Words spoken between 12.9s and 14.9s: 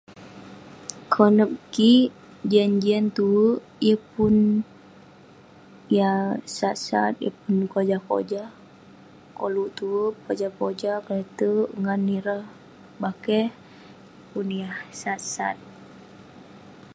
bakeh, yeng pun yah